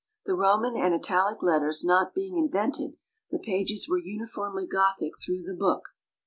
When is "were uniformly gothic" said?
3.87-5.13